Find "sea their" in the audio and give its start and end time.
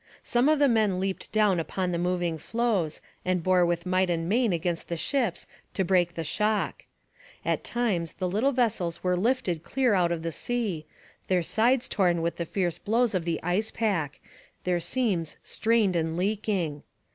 10.31-11.43